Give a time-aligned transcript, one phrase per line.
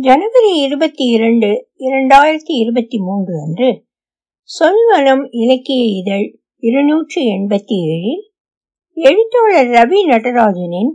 [0.00, 3.84] ஜனவரி இருபத்தி இரண்டு இரண்டாயிரத்தி இருபத்தி மூன்று அன்று
[4.48, 8.22] சொல்வனம் இலக்கிய இதழ் இருநூற்றி எண்பத்தி ஏழில்
[8.92, 10.92] எழுத்தாளர் ரவி நடராஜனின்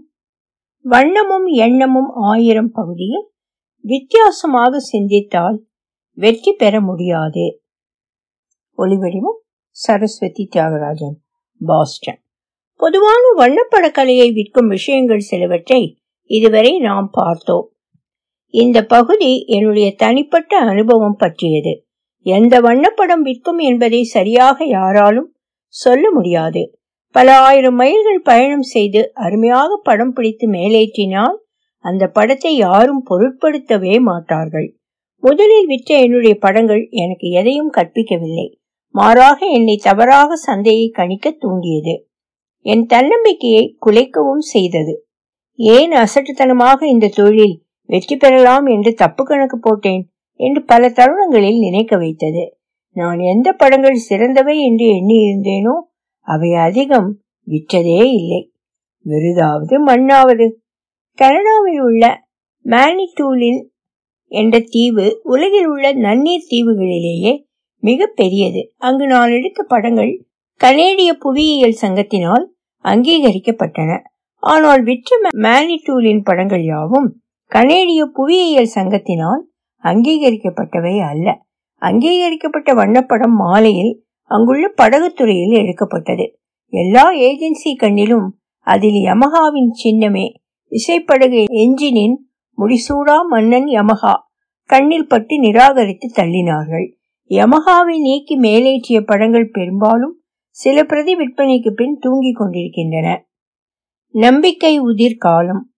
[0.89, 3.31] வண்ணமும் எண்ணமும் ஆயிரம் பகுதியில்
[3.79, 5.67] வித்தியாசமாக சிந்தித்தால்
[6.13, 7.61] வெற்றி பெற முடியாது.
[8.77, 9.39] ஒளிவடிவம்
[9.70, 11.17] சரஸ்வதி தியாகராஜன்
[11.59, 12.21] பாஸ்டன்.
[12.75, 17.73] பொதுவான வண்ணப்படக்கலையை விற்கும் விஷயங்கள் சிலவற்றை இதுவரை நாம் பார்த்தோம்.
[18.54, 21.85] இந்த பகுதி என்னுடைய தனிப்பட்ட அனுபவம் பற்றியது.
[22.21, 25.35] எந்த வண்ணப்படம் விற்கும் என்பதை சரியாக யாராலும்
[25.67, 26.77] சொல்ல முடியாது.
[27.09, 31.38] பல ஆயிரம் மைல்கள் பயணம் செய்து அருமையாக படம் பிடித்து மேலேற்றினால்
[31.77, 34.75] அந்த படத்தை யாரும் பொருட்படுத்தவே மாட்டார்கள்.
[35.17, 38.47] முதலில் விற்ற என்னுடைய படங்கள் எனக்கு எதையும் கற்பிக்கவில்லை.
[38.89, 41.95] மாறாக என்னை தவறாக சந்தையை கணிக்க தூண்டியது.
[42.61, 45.05] என் தன்னம்பிக்கையை குலைக்கவும் செய்தது.
[45.55, 50.04] ஏன் அசட்டுத்தனமாக இந்த தொழில் வெற்றி பெறலாம் என்று தப்பு கணக்கு போட்டேன்
[50.36, 52.44] என்று பல தருணங்களில் நினைக்க வைத்தது.
[52.92, 55.75] நான் எந்த படங்கள் சிறந்தவை என்று எண்ணி இருந்தேனோ
[56.22, 57.09] அவை அதிகம்
[57.48, 58.42] விற்றதே இல்லை.
[59.06, 60.45] விருதாவது மண்ணாவது
[61.20, 62.03] கனடாவில் உள்ள
[62.66, 63.62] மேனிடூலின்
[64.28, 67.34] என்ற தீவு உலகில் உள்ள நன்னீர் தீவுகளிலேயே
[67.80, 68.62] மிக பெரியது.
[68.78, 70.14] அங்கு நான் எடுத்த படங்கள்
[70.62, 72.45] கனேடிய புவியியல் சங்கத்தினால்
[72.86, 73.92] அங்கீகரிக்கப்பட்டன.
[74.44, 77.09] ஆனால் விற்ற மேனிடூலின் படங்கள் யாவும்
[77.54, 79.42] கனேடிய புவியியல் சங்கத்தினால்
[79.84, 81.42] அங்கீகரிக்கப்பட்டவை அல்ல.
[81.78, 86.40] அங்கீகரிக்கப்பட்ட வண்ணப்படம் மாலையில் அங்குள்ள படகுத்துறையில் எடுக்கப்பட்டது.
[86.70, 88.28] எல்லா ஏஜென்சி கண்ணிலும்
[88.59, 90.34] அதில் யமஹாவின் சின்னமே
[90.72, 92.16] இசைப்படகு என்ஜினின்
[92.58, 94.14] முடிசூடா மன்னன் யமஹா
[94.64, 96.94] கண்ணில் பட்டு நிராகரித்து தள்ளினார்கள்.
[97.26, 103.26] யமகாவை நீக்கி மேலேற்றிய படங்கள் பெரும்பாலும் சில பிரதி விற்பனைக்கு பின் தூங்கிக் கொண்டிருக்கின்றன.
[104.09, 105.72] நம்பிக்கை உதிர் காலம்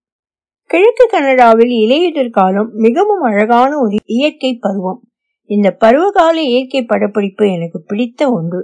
[0.70, 5.02] கிழக்கு கனடாவில் இலையுதிர் காலம் மிகவும் அழகான ஒரு இயற்கை பருவம்.
[5.50, 8.62] இந்த பருவகால இயற்கை படப்பிடிப்பு எனக்கு பிடித்த ஒன்று.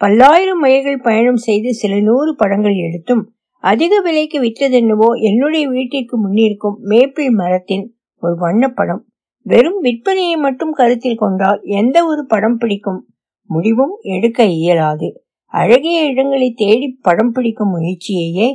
[0.00, 3.22] பல்லாயிரம் மைல்கள் பயணம் செய்து சில நூறு படங்கள் எடுத்தும்
[3.64, 7.86] அதிக விலைக்கு விற்றதென்னவோ என்னுடைய வீட்டிற்கு முன்னிருக்கும் மேப்பிள் மரத்தின்
[8.22, 9.02] ஒரு வண்ணப்படம்.
[9.46, 13.00] வெறும் விற்பனையை மட்டும் கருத்தில் கொண்டால் எந்த ஒரு படம் பிடிக்கும்
[13.50, 15.08] முடிவும் எடுக்க இயலாது.
[15.54, 18.48] அழகிய இடங்களை தேடி படம் பிடிக்கும் முயற்சியையே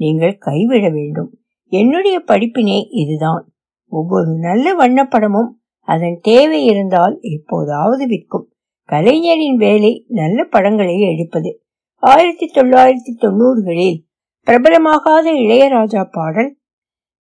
[0.00, 1.30] நீங்கள் கைவிட வேண்டும்.
[1.72, 3.52] என்னுடைய படிப்பினே இதுதான்.
[3.92, 5.50] ஒவ்வொரு நல்ல வண்ணப்படமும்
[5.80, 8.52] அதன் தேவை இருந்தால் எப்போதாவது விற்கும்.
[8.82, 11.62] கலைஞரின் வேலை நல்ல படங்களை எடுப்பது.
[11.98, 13.98] ஆயிரத்தி தொள்ளாயிரத்தி தொண்ணூறுகளில்
[14.46, 16.58] பிரபலமாகாத இளையராஜா பாடல்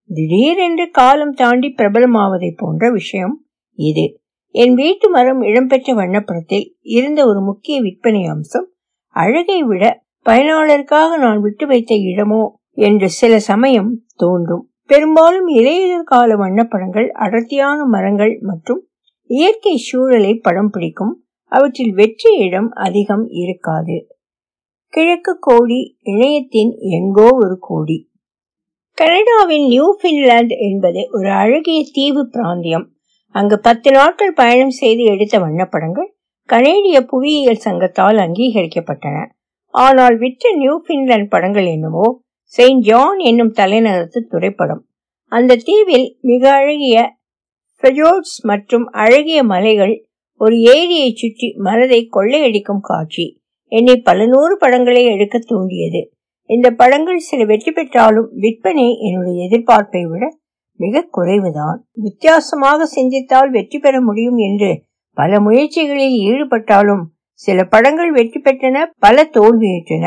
[0.10, 4.20] திடீரென்று காலம் தாண்டி பிரபலமாவதை போன்ற விஷயம் இது.
[4.50, 8.68] என் வீட்டு மரம் இடம்பெற்ற வண்ணப்படத்தில் இருந்த ஒரு முக்கிய விற்பனை அம்சம்
[9.08, 14.70] அழகை விட பயனாளருக்காக நான் விட்டு வைத்த இடமோ என்று சில சமயம் தோன்றும்.
[14.86, 18.88] பெரும்பாலும் இலையுதிர் கால வண்ணப்படங்கள் அடர்த்தியான மரங்கள் மற்றும்
[19.24, 21.26] இயற்கை சூழலை படம் பிடிக்கும்.
[21.48, 24.08] அவற்றில் வெற்றி இடம் அதிகம் இருக்காது.
[24.88, 28.10] கிழக்கு கோடி இணையத்தின் எங்கோ ஒரு கோடி.
[28.94, 32.86] கனடாவின் நியூ பின்லாந்து என்பது ஒரு அழகிய தீவு பிராந்தியம்.
[33.30, 36.16] அங்கு பத்து நாட்கள் பயணம் செய்து எடுத்த வண்ணப்படங்கள்
[36.46, 39.26] கனேடிய புவியியல் சங்கத்தால் அங்கீகரிக்கப்பட்டன.
[39.70, 44.82] ஆனால் விற்ற நியூ பின்லாந்து படங்கள் என்னவோ செயின்ட் ஜான் என்னும் தலைநகரத்து துறைப்படம்.
[45.32, 46.98] அந்த தீவில் மிக அழகிய
[47.84, 49.96] ஃபெஜோட்ஸ் மற்றும் அழகிய மலைகள்
[50.42, 53.26] ஒரு ஏரியை சுற்றி மனதை கொள்ளையடிக்கும் காட்சி.
[53.72, 56.02] என்னை பல நூறு படங்களை எடுக்க தூண்டியது.
[56.50, 60.24] இந்த படங்கள் சில வெற்றி பெற்றாலும் விற்பனை என்னுடைய எதிர்பார்ப்பை விட
[60.80, 61.78] மிக குறைவுதான்.
[61.94, 64.72] வித்தியாசமாக சிந்தித்தால் வெற்றி பெற முடியும் என்று
[65.18, 67.04] பல முயற்சிகளில் ஈடுபட்டாலும்
[67.34, 70.06] சில படங்கள் வெற்றி பெற்றன பல தோல்வியுற்றன.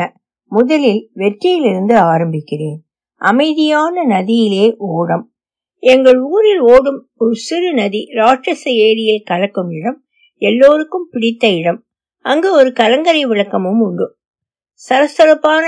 [0.49, 2.79] முதலில் வெற்றியிலிருந்து ஆரம்பிக்கிறேன்.
[3.21, 5.25] அமைதியான நதியிலே ஓடம்.
[5.83, 9.99] எங்கள் ஊரில் ஓடும் ஒரு சிறு நதி ராட்சச ஏரியில் கலக்கும் இடம்
[10.41, 11.79] எல்லோருக்கும் பிடித்த இடம்.
[12.25, 14.07] அங்கு ஒரு கலங்கரை விளக்கமும் உண்டு.
[14.89, 15.65] சரசரப்பான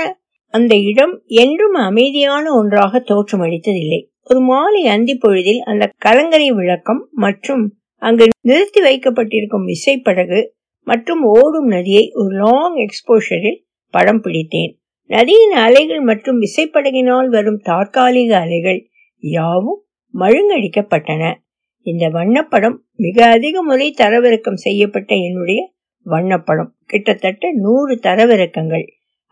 [0.54, 4.00] அந்த இடம் என்றும் அமைதியான ஒன்றாக தோற்றமளித்ததில்லை.
[4.22, 7.64] ஒரு மாலை அந்தி பொழுதில் அந்த கலங்கரை விளக்கம் மற்றும்
[8.02, 10.40] அங்கு நிறுத்தி வைக்கப்பட்டிருக்கும் விசைப்படகு
[10.86, 13.60] மற்றும் ஓடும் நதியை ஒரு லாங் எக்ஸ்போஷரில்
[13.92, 14.72] படம் பிடித்தேன்.
[15.10, 18.80] நதியின் அலைகள் மற்றும் விசைப்படகினால் வரும் தற்காலிக அலைகள்
[19.18, 19.80] யாவும்
[20.14, 21.24] மழுங்கடிக்கப்பட்டன.
[21.86, 25.60] இந்த வண்ணப்படம் மிக அதிக முறை தரவிறக்கம் செய்யப்பட்ட என்னுடைய
[26.06, 26.70] வண்ணப்படம்.
[26.86, 28.84] கிட்டத்தட்ட நூறு தரவிறக்கங்கள்.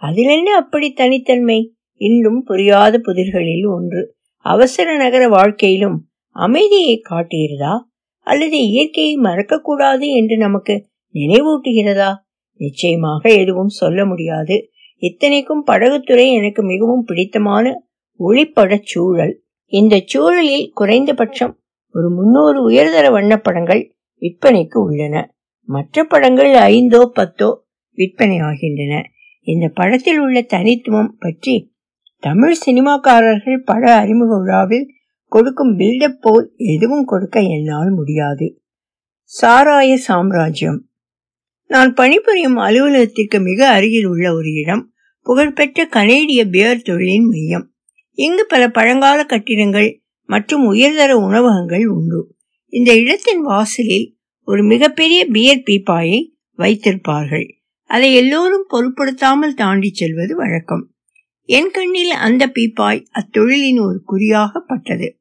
[0.03, 1.59] அதில் என்ன அப்படி தனித்தன்மை?
[2.01, 4.03] இன்னும் புரியாத புதிர்களில் ஒன்று.
[4.45, 5.99] அவசர நகர வாழ்க்கையிலும்
[6.37, 7.75] அமைதியை காட்டுகிறதா
[8.27, 10.75] அல்லது இயற்கையை மறக்கக்கூடாது என்று நமக்கு
[11.15, 12.11] நினைவூட்டுகிறதா?
[12.61, 14.57] நிச்சயமாக எதுவும் சொல்ல முடியாது.
[15.03, 17.85] இத்தனைக்கும் படகுத்துறை எனக்கு மிகவும் பிடித்தமான
[18.21, 19.35] ஒளிப்படச் சூழல்.
[19.67, 21.55] இந்த சூழலில் குறைந்தபட்சம்
[21.95, 23.83] ஒரு முன்னூறு உயர்தர வண்ணப்படங்கள்
[24.23, 25.17] விற்பனைக்கு உள்ளன.
[25.69, 27.49] மற்ற படங்கள் ஐந்தோ பத்தோ
[27.99, 28.95] விற்பனை ஆகின்றன.
[29.47, 31.55] இந்த படத்தில் உள்ள தனித்துவம் பற்றி
[32.23, 34.87] தமிழ் சினிமாக்காரர்கள் பட அறிமுக விழாவில்
[35.33, 38.47] கொடுக்கும் பில்டப் போல் எதுவும் கொடுக்க என்னால் முடியாது.
[39.33, 40.81] சாராய சாம்ராஜ்யம்.
[41.73, 44.93] நான் பணிபுரியும் அலுவலகத்திற்கு மிக அருகில் உள்ள ஒரு இடம்
[45.27, 47.67] புகழ்பெற்ற கனேடிய பியர் தொழிலின் மையம்.
[48.19, 52.21] இங்கு பல பழங்கால கட்டிடங்கள் மற்றும் உயர்தர உணவகங்கள் உண்டு.
[52.73, 54.17] இந்த இடத்தின் வாசலில்
[54.49, 56.19] ஒரு மிகப்பெரிய பியர் பீப்பாயை
[56.59, 57.47] வைத்திருப்பார்கள்.
[57.91, 60.85] அதை எல்லோரும் பொருட்படுத்தாமல் தாண்டி செல்வது வழக்கம்.
[61.49, 65.21] என் கண்ணில் அந்த பீப்பாய் அத்தொழிலின் ஒரு குறியாக பட்டது.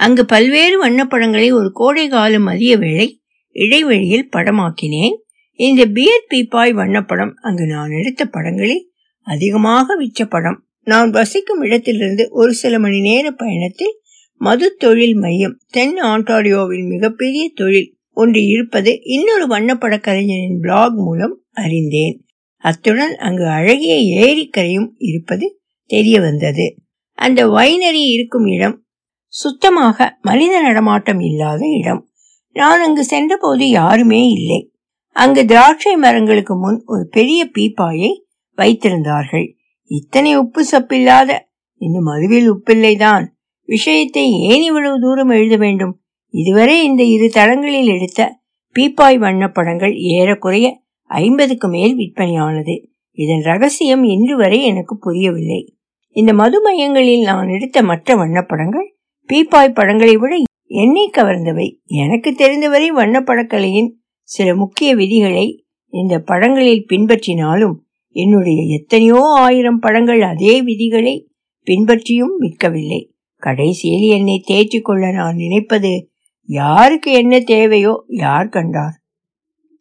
[0.00, 3.22] அங்கு பல்வேறு வண்ணப்படங்களை ஒரு கோடை கால மதிய வேளை
[3.56, 5.18] இடைவெளியில் படமாக்கினேன்.
[5.54, 10.66] இந்த பியர் பீப்பாய் வண்ணப்படம் அங்கு நான் எடுத்த படங்களில் அதிகமாக விற்ற படம்.
[10.84, 14.00] நான் வசிக்கும் இடத்திலிருந்து ஒரு சில மணி நேர பயணத்தில்
[14.36, 22.24] மது தொழில் மையம் தென் ஆண்டாரியோவின் மிகப்பெரிய தொழில் ஒன்று இருப்பது இன்னொரு வண்ணப்பட கலைஞரின் பிளாக் மூலம் அறிந்தேன்.
[22.56, 26.76] அத்துடன் அங்கு அழகிய ஏரிக்கரையும் இருப்பது தெரிய வந்தது
[27.12, 28.84] அந்த வைனரி இருக்கும் இடம்
[29.26, 32.10] சுத்தமாக மனித நடமாட்டம் இல்லாத இடம்.
[32.52, 34.71] நான் அங்கு சென்றபோது யாருமே இல்லை.
[35.16, 38.10] அங்கு திராட்சை மரங்களுக்கு முன் ஒரு பெரிய பீப்பாயை
[38.58, 39.54] வைத்திருந்தார்கள்.
[39.86, 41.30] இத்தனை உப்பு சப்பில்லாத
[41.76, 43.24] இந்த மதுவில் உப்பில்லைதான்.
[43.68, 46.00] விஷயத்தை ஏன் இவ்வளவு தூரம் எழுத வேண்டும்?
[46.34, 48.40] இதுவரை இந்த இரு தளங்களில் எடுத்த
[48.74, 50.80] பீப்பாய் வண்ணப்படங்கள் ஏறக்குறைய
[51.10, 52.74] ஐம்பதுக்கு மேல் விற்பனையானது.
[53.18, 55.76] இதன் ரகசியம் இன்று வரை எனக்கு புரியவில்லை.
[56.16, 58.96] இந்த மது மையங்களில் நான் எடுத்த மற்ற வண்ணப்படங்கள்
[59.32, 60.36] பீப்பாய் படங்களை விட
[60.66, 61.80] எண்ணெய் கவர்ந்தவை.
[61.84, 63.90] எனக்கு தெரிந்தவரை வண்ணப்படக்கலையின்
[64.22, 67.74] சில முக்கிய விதிகளை இந்த படங்களில் பின்பற்றினாலும்
[68.12, 71.28] என்னுடைய எத்தனையோ ஆயிரம் படங்கள் அதே விதிகளை
[71.66, 73.10] பின்பற்றியும் விற்கவில்லை.
[73.36, 76.10] கடைசியில் என்னை தேற்றிக் கொள்ள நான் நினைப்பது
[76.44, 78.96] யாருக்கு என்ன தேவையோ யார் கண்டார்.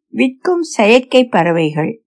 [0.09, 2.03] விற்கும் செயற்கை பறவைகள்.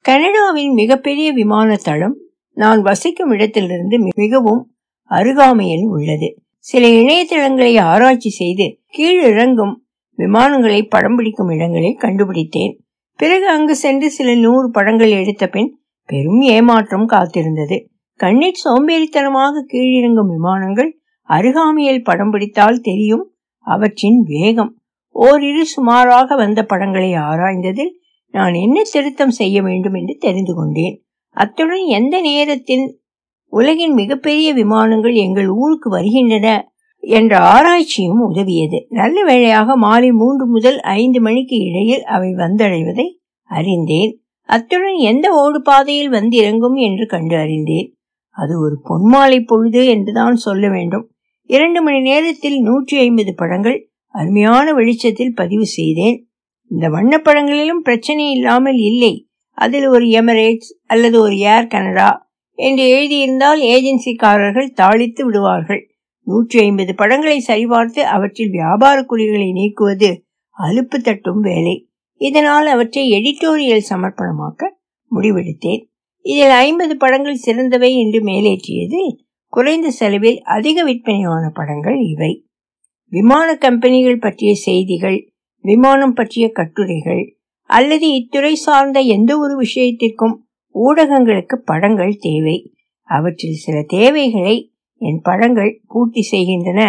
[0.00, 2.16] கனடாவின் மிகப்பெரிய விமான தளம்
[2.56, 4.74] நான் வசிக்கும் இடத்திலிருந்து மிகவும்
[5.10, 6.28] அருகாமையில் உள்ளது.
[6.58, 9.74] சில இணையதளங்களை ஆராய்ச்சி செய்து கீழிறங்கும்
[10.18, 12.74] விமானங்களை படம் பிடிக்கும் இடங்களை கண்டுபிடித்தேன்.
[13.18, 15.70] பிறகு அங்கு சென்று சில நூறு படங்கள் எடுத்த பின்
[16.08, 17.76] பெரும் ஏமாற்றம் காத்திருந்தது.
[18.20, 20.90] கண்ணீர் சோம்பேறித்தனமாக கீழிறங்கும் விமானங்கள்
[21.28, 23.24] அருகாமையில் படம் பிடித்தால் தெரியும்
[23.66, 24.72] அவற்றின் வேகம்.
[25.10, 27.92] ஓரிரு சுமாராக வந்த படங்களை ஆராய்ந்ததில்
[28.34, 30.96] நான் என்ன திருத்தம் செய்ய வேண்டும் என்று தெரிந்து கொண்டேன்.
[31.36, 32.86] அத்துடன் எந்த நேரத்தில்
[33.52, 36.48] உலகின் மிகப்பெரிய விமானங்கள் எங்கள் ஊருக்கு வருகின்றன
[37.06, 38.86] என்ற ஆராய்ச்சியும் உதவியது.
[38.88, 43.06] நல்ல வேளையாக மாலை மூன்று முதல் ஐந்து மணிக்கு இடையில் அவை வந்தடைவதை
[43.42, 44.20] அறிந்தேன்.
[44.42, 47.94] அத்துடன் எந்த ஓடு பாதையில் வந்து இறங்கும் என்று கண்டு அறிந்தேன்.
[48.30, 51.10] அது ஒரு பொன்மாலை பொழுது என்றுதான் சொல்ல வேண்டும்.
[51.46, 56.26] இரண்டு மணி நேரத்தில் நூற்றி ஐம்பது படங்கள் அருமையான வெளிச்சத்தில் பதிவு செய்தேன்.
[56.70, 59.28] இந்த வண்ணப்படங்களிலும் பிரச்சனை இல்லாமல் இல்லை.
[59.50, 65.95] அதில் ஒரு எமிரேட்ஸ் அல்லது ஒரு ஏர் கனடா என்று எழுதியிருந்தால் ஏஜென்சிக்காரர்கள் தாளித்து விடுவார்கள்.
[66.26, 70.10] நூற்றி ஐம்பது படங்களை சரிபார்த்து அவற்றில் வியாபார குறிகளை நீக்குவது
[70.56, 71.88] அலுப்பு தட்டும் வேலை.
[72.20, 74.70] இதனால் அவற்றை எடிட்டோரியல் சமர்ப்பணமாக்க
[75.10, 75.82] முடிவெடுத்தேன்.
[76.24, 79.00] இதில் ஐம்பது படங்கள் சிறந்தவை என்று மேலேற்றியது
[79.52, 82.32] குறைந்த செலவில் அதிக விற்பனையான படங்கள் இவை.
[83.12, 85.18] விமான கம்பெனிகள் பற்றிய செய்திகள்
[85.64, 87.22] விமானம் பற்றிய கட்டுரைகள்
[87.70, 90.34] அல்லது இத்துறை சார்ந்த எந்த ஒரு விஷயத்திற்கும்
[90.74, 92.56] ஊடகங்களுக்கு படங்கள் தேவை.
[93.08, 94.56] அவற்றில் சில தேவைகளை
[95.00, 96.82] என் படங்கள் பூர்த்தி செய்கின்றன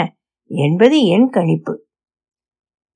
[0.52, 1.74] என்பது என் கணிப்பு.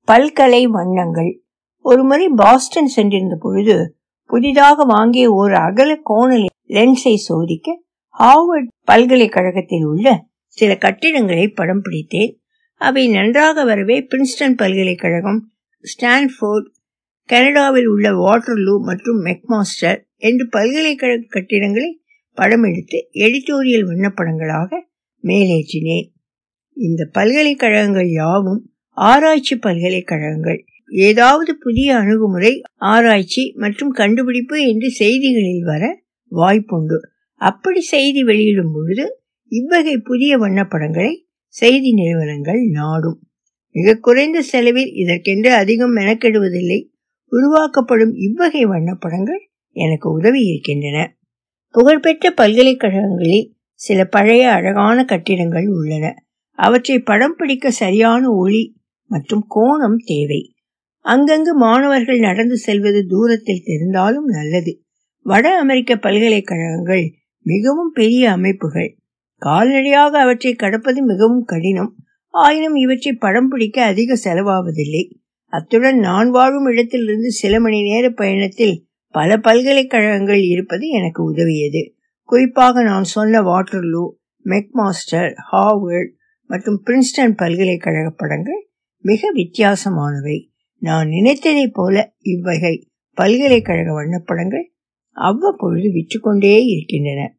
[0.08, 1.42] பல்கலை வண்ணங்கள்.
[1.84, 3.96] ஒருமுறை பாஸ்டன் சென்றிருந்த பொழுது
[4.30, 7.82] புதிதாக வாங்கிய ஒரு அகல கோண லென்ஸை சோதிக்க
[8.18, 12.32] ஹார்வர்ட் பல்கலைக்கழகத்தில் உள்ள சில கட்டிடங்களை படம் பிடித்தேன்.
[12.80, 15.40] அவை நன்றாக வரவே பிரின்ஸ்டன் பல்கலைக்கழகம்
[15.84, 16.68] ஸ்டான்ஃபோர்ட்
[17.28, 21.90] கனடாவில் உள்ள வாட்டர்லூ மற்றும் மெக்மாஸ்டர் என்று பல்கலைக்கழக கட்டிடங்களை
[22.34, 24.90] படம் எடுத்து எடிட்டோரியல் வண்ணப்படங்களாக
[25.22, 26.08] மேலேற்றினேன்.
[26.74, 30.64] இந்த பல்கலைக்கழகங்கள் யாவும் ஆராய்ச்சி பல்கலைக்கழகங்கள்.
[30.86, 36.02] ஏதாவது புதிய அணுகுமுறை ஆராய்ச்சி மற்றும் கண்டுபிடிப்பு என்று செய்திகளில் வர
[36.32, 36.96] வாய்ப்புண்டு.
[37.34, 43.20] அப்படி செய்தி வெளியிடும் பொழுது இவ்வகை புதிய வண்ணப்படங்களை செய்தி நிறுவனங்கள் நாடும்.
[43.70, 46.90] மிக குறைந்த செலவில் இதற்கென்று அதிகம் மெனக்கெடுவதில்லை.
[47.26, 51.16] உருவாக்கப்படும் இவ்வகை வண்ணப்படங்கள் எனக்கு உதவி இருக்கின்றன.
[51.68, 53.51] புகழ்பெற்ற பல்கலைக்கழகங்களில்
[53.84, 56.14] சில பழைய அழகான கட்டிடங்கள் உள்ளன.
[56.58, 58.62] அவற்றை படம் பிடிக்க சரியான ஒளி
[59.06, 60.54] மற்றும் கோணம் தேவை.
[61.04, 64.72] அங்கங்கு மாணவர்கள் நடந்து செல்வது தூரத்தில் தெரிந்தாலும் நல்லது.
[65.22, 67.04] வட அமெரிக்க பல்கலைக்கழகங்கள்
[67.46, 68.90] மிகவும் பெரிய அமைப்புகள்.
[69.42, 71.92] கால்நடையாக அவற்றை கடப்பது மிகவும் கடினம்.
[72.34, 75.02] ஆயினும் இவற்றை படம் பிடிக்க அதிக செலவாவதில்லை.
[75.52, 78.76] அத்துடன் நான் வாழும் இடத்திலிருந்து சில மணி நேர பயணத்தில்
[79.14, 81.82] பல பல்கலைக்கழகங்கள் இருப்பது எனக்கு உதவியது.
[82.32, 84.10] குறிப்பாக நான் சொன்ன வாட்டர்லூ
[84.44, 86.12] மெக்மாஸ்டர் ஹார்வர்ட்
[86.46, 88.68] மற்றும் பிரின்ஸ்டன் பல்கலைக்கழக படங்கள்
[89.00, 90.48] மிக வித்தியாசமானவை.
[90.78, 94.72] நான் நினைத்ததைப் போல இவ்வகை பல்கலைக்கழக வண்ணப்படங்கள்
[95.10, 97.36] அவ்வப்பொழுது விற்றுக்கொண்டே இருக்கின்றன.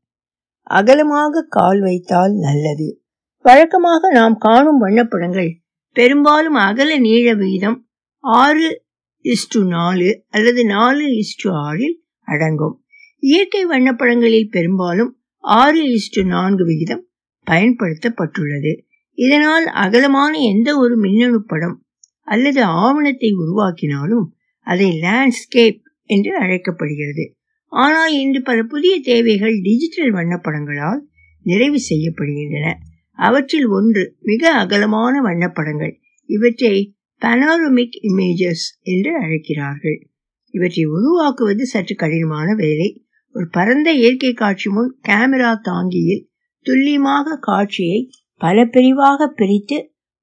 [0.62, 3.02] அகலமாக கால் வைத்தால் நல்லது.
[3.42, 5.60] வழக்கமாக நாம் காணும் வண்ணப்படங்கள்
[5.92, 7.88] பெரும்பாலும் அகல நீள விகிதம்
[8.20, 8.86] ஆறு
[9.24, 12.83] இஸ்டு நாலு அல்லது நாலு இஸ்டு ஆறில் அடங்கும்.
[13.26, 17.08] இயற்கை வண்ணப்படங்களில் பெரும்பாலும் ஆறு இஸ்டு நான்கு விகிதம்
[17.52, 18.78] பயன்படுத்தப்பட்டுள்ளது.
[19.14, 21.86] இதனால் அகலமான எந்த ஒரு மின்னணு படம்
[22.22, 24.26] அல்லது ஆவணத்தை உருவாக்கினாலும்
[24.60, 27.36] அதை லேண்ட்ஸ்கேப் என்று அழைக்கப்படுகிறது.
[27.68, 31.00] ஆனால் இன்று பல புதிய தேவைகள் டிஜிட்டல் வண்ணப்படங்களால்
[31.42, 32.74] நிறைவு செய்யப்படுகின்றன.
[33.12, 36.00] அவற்றில் ஒன்று மிக அகலமான வண்ணப்படங்கள்.
[36.26, 40.10] இவற்றை பனாரோமிக் இமேஜஸ் என்று அழைக்கிறார்கள்.
[40.50, 43.03] இவற்றை உருவாக்குவது சற்று கடினமான வேலை.
[43.36, 46.24] ஒரு பரந்த இயற்கை காட்சி முன் கேமரா தாங்கியில்
[46.66, 48.00] துல்லியமாக காட்சியை
[48.38, 49.78] பல பிரிவாக பிரித்து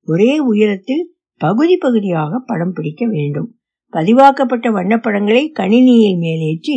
[0.08, 1.02] ஒரே உயரத்தில்
[1.40, 3.48] பகுதி பகுதியாக படம் பிடிக்க வேண்டும்.
[3.92, 6.76] பதிவாக்கப்பட்ட வண்ணப்படங்களை கணினியில் மேலேற்றி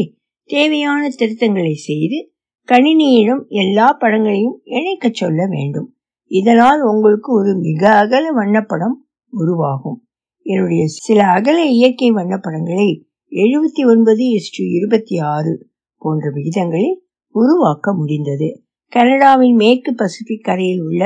[0.50, 2.20] தேவையான திருத்தங்களை செய்து
[2.68, 5.88] கணினியிடம் எல்லா படங்களையும் இணைக்க சொல்ல வேண்டும்.
[6.32, 8.96] இதனால் உங்களுக்கு ஒரு மிக அகல வண்ணப்படம்
[9.34, 10.00] உருவாகும்.
[10.46, 12.90] என்னுடைய சில அகல இயற்கை வண்ணப்படங்களை
[13.32, 15.54] எழுபத்தி ஒன்பது இஸ்டு இருபத்தி ஆறு
[16.04, 16.98] போன்ற விகிதங்களில்
[17.36, 18.50] உருவாக்க முடிந்தது.
[18.92, 21.04] கனடாவின் மேற்கு பசிபிக் கரையில் உள்ள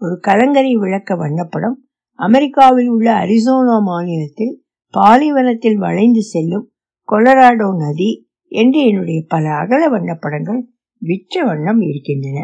[0.00, 1.76] ஒரு கலங்கரை விளக்க வண்ணப்படம்
[2.18, 4.54] அமெரிக்காவில் உள்ள அரிசோனா மாநிலத்தில்
[4.94, 6.66] பாலைவனத்தில் வளைந்து செல்லும்
[7.08, 8.10] கொலராடோ நதி
[8.52, 10.60] என்று என்னுடைய பல அகல வண்ணப்படங்கள்
[11.02, 12.38] விற்ற வண்ணம் இருக்கின்றன.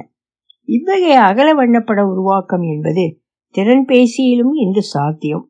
[0.68, 3.04] இவ்வகைய அகல வண்ணப்பட உருவாக்கம் என்பது
[3.54, 5.44] திறன்பேசியிலும் இன்று சாத்தியம்.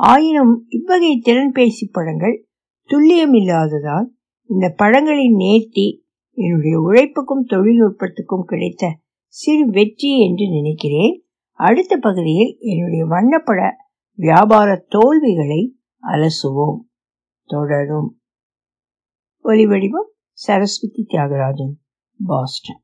[0.00, 2.36] ஆயினும் இவ்வகை திறன்பேசி படங்கள்
[2.90, 4.06] துல்லியமில்லாததால்
[4.50, 5.86] இந்த படங்களின் நேர்த்தி
[6.34, 11.24] என்னுடைய உழைப்புக்கும் தொழில்நுட்பத்துக்கும் கிடைத்த சிறு வெற்றி என்று நினைக்கிறேன்.
[11.52, 13.70] அடுத்த பகுதியில் என்னுடைய வண்ணப்பட
[14.14, 16.78] வியாபார தோல்விகளை அலசுவோம்.
[17.44, 18.20] தொடரும்.
[19.44, 21.72] ஒலிவடிவம் சரஸ்வதி தியாகராஜன்
[22.26, 22.82] பாஸ்டன்.